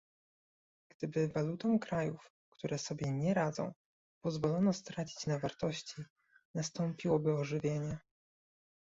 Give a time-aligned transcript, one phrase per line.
[0.89, 3.73] Gdyby walutom krajów, które sobie nie radzą,
[4.21, 6.03] pozwolono stracić na wartości,
[6.55, 7.97] nastąpiłoby ożywienie